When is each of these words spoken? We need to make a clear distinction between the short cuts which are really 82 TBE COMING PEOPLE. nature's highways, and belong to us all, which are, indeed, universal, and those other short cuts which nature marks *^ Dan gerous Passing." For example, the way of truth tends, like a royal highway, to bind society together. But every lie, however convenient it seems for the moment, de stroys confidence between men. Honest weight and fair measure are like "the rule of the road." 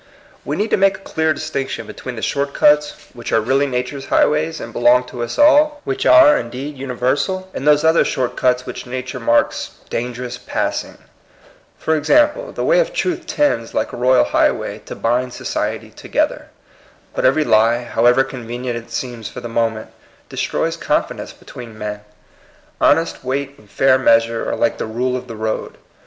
We 0.43 0.55
need 0.55 0.71
to 0.71 0.77
make 0.81 0.97
a 0.97 1.01
clear 1.01 1.31
distinction 1.31 1.85
between 1.85 2.15
the 2.15 2.23
short 2.23 2.55
cuts 2.55 2.95
which 3.13 3.31
are 3.31 3.39
really 3.39 3.67
82 3.67 3.67
TBE 3.67 3.69
COMING 3.69 3.73
PEOPLE. 3.73 3.77
nature's 3.77 4.05
highways, 4.09 4.59
and 4.59 4.73
belong 4.73 5.03
to 5.03 5.21
us 5.21 5.37
all, 5.37 5.79
which 5.83 6.07
are, 6.07 6.37
indeed, 6.39 6.75
universal, 6.75 7.47
and 7.53 7.67
those 7.67 7.83
other 7.83 8.03
short 8.03 8.35
cuts 8.35 8.65
which 8.65 8.87
nature 8.87 9.19
marks 9.19 9.69
*^ 9.85 9.89
Dan 9.91 10.11
gerous 10.11 10.43
Passing." 10.43 10.97
For 11.77 11.95
example, 11.95 12.51
the 12.51 12.63
way 12.63 12.79
of 12.79 12.91
truth 12.91 13.27
tends, 13.27 13.75
like 13.75 13.93
a 13.93 13.97
royal 13.97 14.23
highway, 14.23 14.79
to 14.85 14.95
bind 14.95 15.33
society 15.33 15.91
together. 15.91 16.47
But 17.13 17.23
every 17.23 17.43
lie, 17.43 17.83
however 17.83 18.23
convenient 18.23 18.79
it 18.79 18.89
seems 18.89 19.29
for 19.29 19.41
the 19.41 19.49
moment, 19.49 19.91
de 20.29 20.35
stroys 20.35 20.79
confidence 20.79 21.31
between 21.31 21.77
men. 21.77 21.99
Honest 22.81 23.23
weight 23.23 23.55
and 23.59 23.69
fair 23.69 23.99
measure 23.99 24.49
are 24.49 24.55
like 24.55 24.79
"the 24.79 24.87
rule 24.87 25.15
of 25.15 25.27
the 25.27 25.35
road." 25.35 25.77